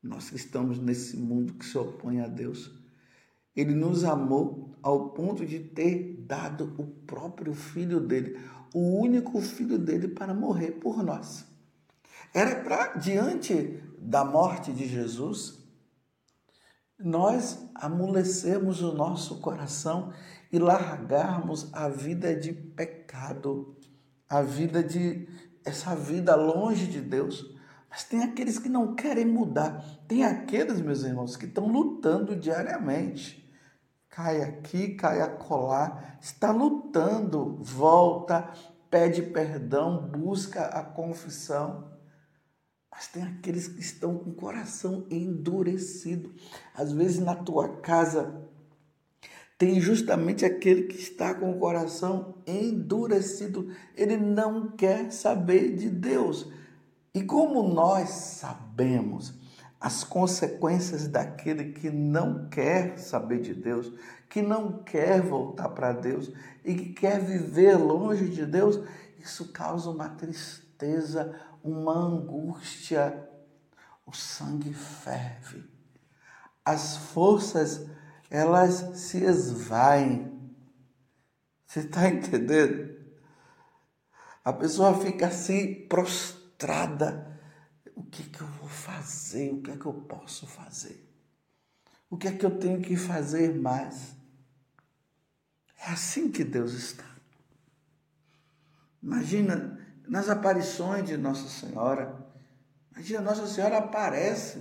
Nós 0.03 0.31
que 0.31 0.37
estamos 0.37 0.79
nesse 0.79 1.17
mundo 1.17 1.55
que 1.55 1.65
se 1.65 1.77
opõe 1.77 2.21
a 2.21 2.29
Deus, 2.29 2.71
ele 3.55 3.75
nos 3.75 4.05
amou 4.05 4.75
ao 4.83 5.11
ponto 5.11 5.45
de 5.45 5.59
ter 5.59 6.25
dado 6.27 6.75
o 6.79 6.87
próprio 6.87 7.55
filho 7.55 8.01
dele, 8.01 8.39
o 8.73 8.99
único 8.99 9.41
filho 9.41 9.79
dele 9.79 10.09
para 10.09 10.33
morrer 10.33 10.73
por 10.73 11.03
nós. 11.03 11.45
Era 12.33 12.63
para 12.63 12.95
diante 12.97 13.83
da 13.99 14.25
morte 14.25 14.73
de 14.73 14.87
Jesus, 14.87 15.60
nós 17.03 17.67
amolecermos 17.75 18.83
o 18.83 18.93
nosso 18.93 19.41
coração 19.41 20.13
e 20.53 20.59
largarmos 20.59 21.73
a 21.73 21.89
vida 21.89 22.35
de 22.35 22.53
pecado, 22.53 23.77
a 24.29 24.43
vida 24.43 24.83
de 24.83 25.29
essa 25.65 25.95
vida 25.95 26.35
longe 26.35 26.87
de 26.87 27.01
Deus. 27.01 27.55
Mas 27.89 28.05
tem 28.05 28.23
aqueles 28.23 28.59
que 28.59 28.69
não 28.69 28.95
querem 28.95 29.27
mudar. 29.27 29.85
Tem 30.07 30.25
aqueles, 30.25 30.81
meus 30.81 31.03
irmãos, 31.03 31.37
que 31.37 31.47
estão 31.47 31.67
lutando 31.67 32.37
diariamente. 32.37 33.51
Cai 34.09 34.43
aqui, 34.43 34.95
cai 34.95 35.21
acolá, 35.21 36.17
está 36.21 36.51
lutando, 36.51 37.59
volta, 37.63 38.51
pede 38.91 39.23
perdão, 39.23 40.09
busca 40.09 40.67
a 40.67 40.83
confissão. 40.83 41.91
Mas 43.01 43.09
tem 43.09 43.23
aqueles 43.23 43.67
que 43.67 43.81
estão 43.81 44.19
com 44.19 44.29
o 44.29 44.35
coração 44.35 45.07
endurecido. 45.11 46.35
Às 46.75 46.93
vezes 46.93 47.19
na 47.19 47.35
tua 47.35 47.81
casa 47.81 48.43
tem 49.57 49.81
justamente 49.81 50.45
aquele 50.45 50.83
que 50.83 50.99
está 50.99 51.33
com 51.33 51.51
o 51.51 51.59
coração 51.59 52.35
endurecido. 52.47 53.75
Ele 53.97 54.19
não 54.19 54.73
quer 54.73 55.11
saber 55.11 55.75
de 55.77 55.89
Deus. 55.89 56.47
E 57.15 57.23
como 57.23 57.63
nós 57.73 58.11
sabemos 58.11 59.33
as 59.81 60.05
consequências 60.05 61.09
daquele 61.09 61.73
que 61.73 61.89
não 61.89 62.51
quer 62.51 62.99
saber 62.99 63.41
de 63.41 63.55
Deus, 63.55 63.91
que 64.29 64.43
não 64.43 64.83
quer 64.83 65.23
voltar 65.23 65.71
para 65.71 65.95
Deus 65.95 66.31
e 66.63 66.75
que 66.75 66.93
quer 66.93 67.19
viver 67.19 67.77
longe 67.77 68.29
de 68.29 68.45
Deus, 68.45 68.79
isso 69.19 69.51
causa 69.53 69.89
uma 69.89 70.11
tristeza, 70.11 71.35
uma 71.63 71.95
angústia, 71.95 73.29
o 74.07 74.13
sangue 74.13 74.73
ferve, 74.73 75.69
as 76.65 76.97
forças 76.97 77.89
elas 78.31 78.99
se 78.99 79.25
esvaem. 79.25 80.31
Você 81.67 81.81
está 81.81 82.09
entendendo? 82.09 82.97
A 84.45 84.53
pessoa 84.53 84.99
fica 84.99 85.27
assim 85.27 85.87
prostrada. 85.87 87.39
O 87.95 88.05
que, 88.05 88.23
que 88.23 88.41
eu 88.41 88.47
vou 88.47 88.69
fazer? 88.69 89.53
O 89.53 89.61
que 89.61 89.73
é 89.73 89.77
que 89.77 89.87
eu 89.87 89.93
posso 89.93 90.47
fazer? 90.47 91.07
O 92.09 92.17
que 92.17 92.29
é 92.29 92.33
que 92.33 92.47
eu 92.47 92.59
tenho 92.59 92.81
que 92.81 92.97
fazer 92.97 93.55
mais? 93.55 94.17
É 95.79 95.91
assim 95.91 96.31
que 96.31 96.45
Deus 96.45 96.73
está. 96.73 97.05
Imagina 99.03 99.80
nas 100.11 100.29
aparições 100.29 101.07
de 101.07 101.17
Nossa 101.17 101.49
Senhora. 101.49 102.27
Imagina, 102.91 103.21
Nossa 103.21 103.47
Senhora 103.47 103.79
aparece 103.79 104.61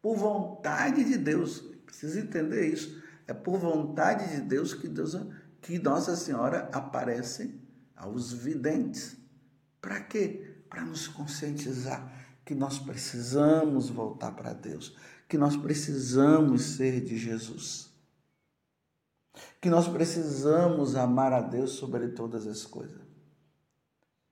por 0.00 0.16
vontade 0.16 1.02
de 1.02 1.18
Deus. 1.18 1.64
Precisa 1.84 2.20
entender 2.20 2.68
isso. 2.68 3.02
É 3.26 3.34
por 3.34 3.58
vontade 3.58 4.36
de 4.36 4.40
Deus 4.40 4.72
que, 4.72 4.86
Deus, 4.86 5.16
que 5.60 5.80
Nossa 5.80 6.14
Senhora 6.14 6.70
aparece 6.72 7.60
aos 7.96 8.32
videntes. 8.32 9.16
Para 9.80 10.00
quê? 10.00 10.62
Para 10.70 10.84
nos 10.84 11.08
conscientizar 11.08 12.12
que 12.44 12.54
nós 12.54 12.78
precisamos 12.78 13.90
voltar 13.90 14.30
para 14.32 14.52
Deus, 14.52 14.96
que 15.28 15.36
nós 15.36 15.56
precisamos 15.56 16.62
ser 16.76 17.00
de 17.00 17.16
Jesus, 17.16 17.90
que 19.60 19.68
nós 19.68 19.88
precisamos 19.88 20.94
amar 20.94 21.32
a 21.32 21.40
Deus 21.40 21.72
sobre 21.72 22.08
todas 22.08 22.46
as 22.46 22.64
coisas. 22.64 23.03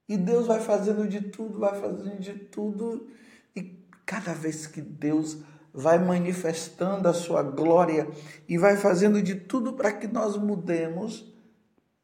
E 0.08 0.16
Deus 0.16 0.46
vai 0.46 0.60
fazendo 0.60 1.08
de 1.08 1.20
tudo, 1.20 1.58
vai 1.58 1.80
fazendo 1.80 2.18
de 2.18 2.34
tudo. 2.34 3.08
E 3.54 3.62
cada 4.04 4.34
vez 4.34 4.66
que 4.66 4.80
Deus 4.80 5.38
vai 5.72 5.98
manifestando 5.98 7.08
a 7.08 7.14
sua 7.14 7.42
glória 7.42 8.08
e 8.48 8.58
vai 8.58 8.76
fazendo 8.76 9.22
de 9.22 9.34
tudo 9.34 9.72
para 9.72 9.92
que 9.92 10.06
nós 10.06 10.36
mudemos, 10.36 11.32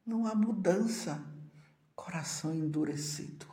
não 0.06 0.26
há 0.26 0.34
mudança. 0.34 1.22
Coração 1.94 2.54
endurecido. 2.54 3.46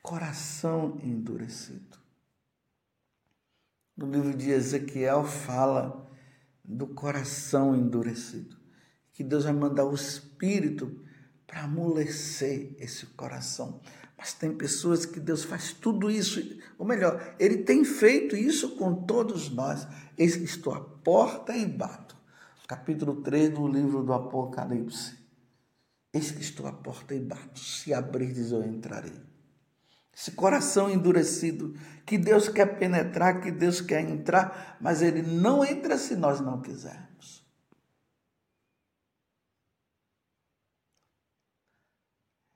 Coração 0.00 0.98
endurecido. 1.02 1.98
No 3.96 4.10
livro 4.10 4.34
de 4.34 4.50
Ezequiel 4.50 5.24
fala 5.24 6.10
do 6.64 6.86
coração 6.86 7.76
endurecido. 7.76 8.56
Que 9.12 9.22
Deus 9.22 9.44
vai 9.44 9.52
mandar 9.52 9.84
o 9.84 9.94
Espírito 9.94 11.04
para 11.46 11.62
amolecer 11.62 12.74
esse 12.78 13.06
coração. 13.06 13.80
Mas 14.16 14.32
tem 14.32 14.52
pessoas 14.56 15.04
que 15.04 15.18
Deus 15.18 15.42
faz 15.42 15.72
tudo 15.72 16.10
isso, 16.10 16.40
ou 16.78 16.86
melhor, 16.86 17.34
Ele 17.38 17.58
tem 17.58 17.84
feito 17.84 18.36
isso 18.36 18.76
com 18.76 18.94
todos 19.04 19.50
nós. 19.50 19.86
Eis 20.16 20.36
que 20.36 20.44
estou 20.44 20.74
à 20.74 20.80
porta 20.80 21.56
e 21.56 21.66
bato. 21.66 22.16
Capítulo 22.68 23.22
3 23.22 23.50
do 23.50 23.66
livro 23.66 24.04
do 24.04 24.12
Apocalipse. 24.12 25.18
Eis 26.12 26.30
que 26.30 26.40
estou 26.40 26.66
à 26.66 26.72
porta 26.72 27.14
e 27.14 27.18
bato. 27.18 27.58
Se 27.58 27.92
abrirdes, 27.92 28.52
eu 28.52 28.62
entrarei. 28.62 29.32
Esse 30.14 30.30
coração 30.32 30.90
endurecido, 30.90 31.74
que 32.04 32.18
Deus 32.18 32.48
quer 32.48 32.78
penetrar, 32.78 33.40
que 33.40 33.50
Deus 33.50 33.80
quer 33.80 34.02
entrar, 34.08 34.76
mas 34.80 35.00
Ele 35.00 35.22
não 35.22 35.64
entra 35.64 35.96
se 35.96 36.14
nós 36.14 36.40
não 36.40 36.60
quisermos. 36.60 37.41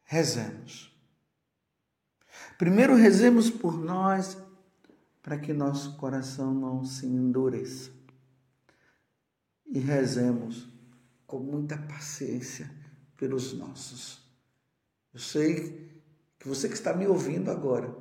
Rezemos. 0.08 0.96
Primeiro, 2.56 2.94
rezemos 2.94 3.50
por 3.50 3.76
nós, 3.76 4.38
para 5.20 5.36
que 5.36 5.52
nosso 5.52 5.96
coração 5.96 6.54
não 6.54 6.84
se 6.84 7.06
endureça. 7.06 7.90
E 9.66 9.80
rezemos 9.80 10.68
com 11.26 11.40
muita 11.40 11.76
paciência 11.76 12.70
pelos 13.16 13.52
nossos. 13.52 14.24
Eu 15.12 15.18
sei 15.18 16.00
que 16.38 16.46
você 16.46 16.68
que 16.68 16.74
está 16.74 16.94
me 16.94 17.08
ouvindo 17.08 17.50
agora, 17.50 17.92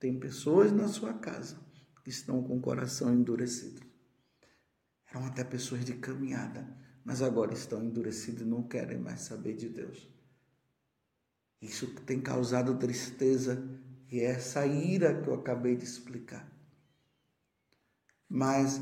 tem 0.00 0.18
pessoas 0.18 0.72
na 0.72 0.88
sua 0.88 1.14
casa 1.14 1.58
que 2.02 2.10
estão 2.10 2.42
com 2.42 2.56
o 2.56 2.60
coração 2.60 3.14
endurecido. 3.14 3.82
Eram 5.08 5.26
até 5.26 5.44
pessoas 5.44 5.84
de 5.84 5.94
caminhada, 5.94 6.66
mas 7.04 7.22
agora 7.22 7.54
estão 7.54 7.84
endurecidos 7.84 8.42
e 8.42 8.46
não 8.46 8.64
querem 8.64 8.98
mais 8.98 9.20
saber 9.20 9.54
de 9.54 9.68
Deus. 9.68 10.19
Isso 11.60 11.86
tem 12.06 12.20
causado 12.20 12.78
tristeza 12.78 13.68
e 14.10 14.20
é 14.20 14.24
essa 14.24 14.66
ira 14.66 15.20
que 15.20 15.28
eu 15.28 15.34
acabei 15.34 15.76
de 15.76 15.84
explicar. 15.84 16.50
Mas 18.28 18.80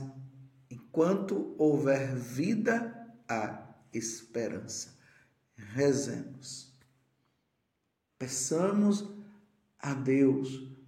enquanto 0.71 1.55
houver 1.59 2.14
vida, 2.14 2.95
há 3.29 3.75
esperança. 3.93 4.97
Rezemos. 5.57 6.73
Peçamos 8.19 9.09
a 9.79 9.95
Deus 9.95 10.79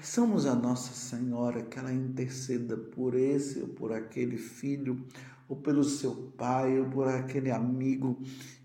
Peçamos 0.00 0.46
a 0.46 0.54
Nossa 0.54 0.94
Senhora 0.94 1.62
que 1.62 1.78
ela 1.78 1.92
interceda 1.92 2.74
por 2.74 3.14
esse 3.14 3.60
ou 3.60 3.68
por 3.68 3.92
aquele 3.92 4.38
filho, 4.38 5.06
ou 5.46 5.56
pelo 5.56 5.84
seu 5.84 6.32
pai, 6.38 6.80
ou 6.80 6.88
por 6.88 7.06
aquele 7.06 7.50
amigo 7.50 8.18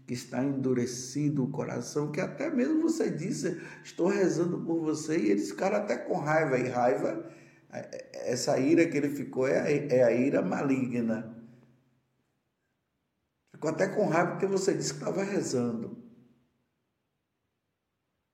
que 0.05 0.13
está 0.13 0.43
endurecido 0.43 1.43
o 1.43 1.49
coração, 1.49 2.11
que 2.11 2.21
até 2.21 2.49
mesmo 2.49 2.83
você 2.83 3.09
disse, 3.09 3.59
estou 3.83 4.07
rezando 4.07 4.63
por 4.63 4.79
você, 4.79 5.17
e 5.17 5.31
eles 5.31 5.49
ficaram 5.49 5.77
até 5.77 5.97
com 5.97 6.17
raiva, 6.17 6.59
e 6.59 6.67
raiva, 6.69 7.31
é, 7.71 7.79
é, 7.79 8.31
essa 8.31 8.57
ira 8.59 8.87
que 8.87 8.95
ele 8.95 9.09
ficou 9.09 9.47
é 9.47 9.59
a, 9.59 9.71
é 9.71 10.03
a 10.03 10.11
ira 10.11 10.41
maligna. 10.41 11.35
Ficou 13.51 13.69
até 13.69 13.87
com 13.87 14.05
raiva 14.07 14.31
porque 14.31 14.45
você 14.45 14.73
disse 14.73 14.93
que 14.93 14.99
estava 14.99 15.23
rezando. 15.23 16.03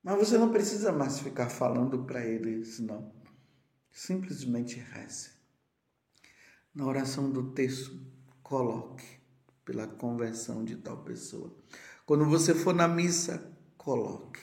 Mas 0.04 0.18
você 0.18 0.38
não 0.38 0.52
precisa 0.52 0.92
mais 0.92 1.20
ficar 1.20 1.50
falando 1.50 2.04
para 2.06 2.26
eles, 2.26 2.80
não. 2.80 3.14
Simplesmente 3.92 4.80
reze. 4.80 5.30
Na 6.74 6.86
oração 6.86 7.30
do 7.30 7.52
texto, 7.52 8.02
coloque 8.42 9.21
pela 9.72 9.88
conversão 9.88 10.66
de 10.66 10.76
tal 10.76 10.98
pessoa. 10.98 11.50
Quando 12.06 12.26
você 12.26 12.54
for 12.54 12.76
na 12.76 12.90
missa, 12.90 13.42
coloque. 13.78 14.42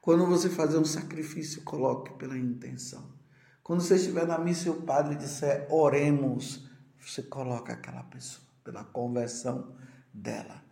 Quando 0.00 0.24
você 0.24 0.48
fazer 0.48 0.78
um 0.78 0.84
sacrifício, 0.84 1.62
coloque 1.62 2.12
pela 2.12 2.38
intenção. 2.38 3.12
Quando 3.60 3.80
você 3.80 3.96
estiver 3.96 4.24
na 4.24 4.38
missa 4.38 4.68
e 4.68 4.70
o 4.70 4.82
padre 4.82 5.16
disser 5.16 5.66
oremos, 5.68 6.64
você 7.00 7.24
coloca 7.24 7.72
aquela 7.72 8.04
pessoa 8.04 8.46
pela 8.62 8.84
conversão 8.84 9.74
dela. 10.14 10.62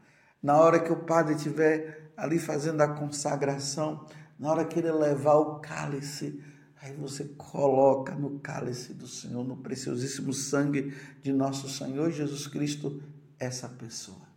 Na 0.41 0.57
hora 0.59 0.79
que 0.79 0.93
o 0.93 1.05
padre 1.05 1.35
estiver 1.35 2.13
ali 2.17 2.39
fazendo 2.39 2.81
a 2.81 2.95
consagração, 2.95 4.07
na 4.39 4.53
hora 4.53 4.65
que 4.65 4.79
ele 4.79 4.93
levar 4.93 5.35
o 5.35 5.59
cálice, 5.59 6.41
aí 6.81 6.95
você 6.95 7.25
coloca 7.37 8.15
no 8.15 8.39
cálice 8.41 8.95
do 8.95 9.07
Senhor, 9.07 9.45
no 9.45 9.57
preciosíssimo 9.57 10.33
sangue 10.33 10.95
de 11.23 11.33
nosso 11.33 11.69
Senhor 11.69 12.11
Jesus 12.11 12.47
Cristo, 12.47 13.03
essa 13.39 13.69
pessoa. 13.69 14.29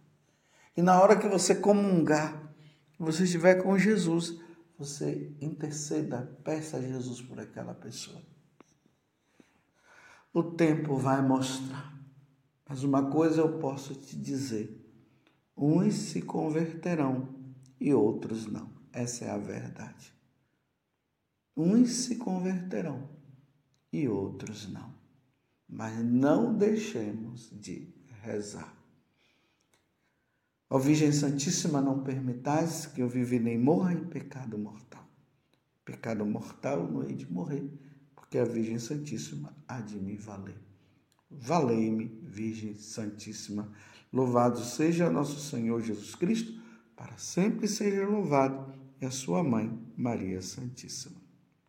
E 0.76 0.82
na 0.82 1.02
hora 1.02 1.18
que 1.18 1.28
você 1.28 1.56
comungar, 1.56 2.54
você 2.98 3.24
estiver 3.24 3.56
com 3.56 3.78
Jesus, 3.78 4.40
você 4.78 5.32
interceda, 5.42 6.38
peça 6.44 6.78
a 6.78 6.82
Jesus 6.82 7.22
por 7.22 7.40
aquela 7.40 7.74
pessoa. 7.74 8.22
O 10.34 10.42
tempo 10.44 10.96
vai 10.96 11.22
mostrar. 11.22 11.92
Mas 12.68 12.84
uma 12.84 13.10
coisa 13.10 13.42
eu 13.42 13.60
posso 13.60 13.94
te 13.94 14.16
dizer: 14.16 14.82
Uns 15.58 15.94
se 15.94 16.22
converterão 16.22 17.28
e 17.80 17.94
outros 17.94 18.46
não. 18.46 18.70
Essa 18.94 19.26
é 19.26 19.30
a 19.30 19.38
verdade. 19.38 20.14
Uns 21.56 21.92
se 21.92 22.16
converterão 22.16 23.10
e 23.92 24.08
outros 24.08 24.72
não. 24.72 24.94
Mas 25.68 25.98
não 26.04 26.56
deixemos 26.56 27.50
de 27.52 27.94
rezar. 28.22 28.76
Ó 30.70 30.80
Virgem 30.80 31.12
Santíssima, 31.12 31.82
não 31.82 32.02
permitais 32.02 32.86
que 32.86 33.02
eu 33.02 33.10
vive 33.10 33.40
nem 33.40 33.58
morra 33.58 33.94
em 33.94 34.06
pecado 34.06 34.58
mortal. 34.58 35.06
Pecado 35.84 36.26
mortal 36.26 36.90
não 36.90 37.04
hei 37.04 37.16
de 37.16 37.30
morrer, 37.30 37.70
porque 38.16 38.38
a 38.38 38.46
Virgem 38.46 38.80
Santíssima 38.80 39.54
há 39.68 39.82
de 39.82 40.00
me 40.00 40.16
valer. 40.16 40.58
Valei-me, 41.30 42.06
Virgem 42.24 42.76
Santíssima. 42.76 43.72
Louvado 44.14 44.60
seja 44.60 45.10
nosso 45.10 45.40
Senhor 45.40 45.82
Jesus 45.82 46.16
Cristo, 46.16 46.62
para 46.96 47.18
sempre 47.18 47.68
seja 47.68 48.06
louvado, 48.06 48.74
e 49.02 49.06
a 49.06 49.12
sua 49.12 49.44
mãe, 49.44 49.78
Maria 49.98 50.42
Santíssima. 50.42 51.21